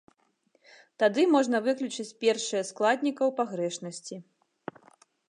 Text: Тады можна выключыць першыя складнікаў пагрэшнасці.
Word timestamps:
Тады 1.01 1.25
можна 1.35 1.57
выключыць 1.67 2.07
першыя 2.23 2.63
складнікаў 2.71 3.27
пагрэшнасці. 3.41 4.15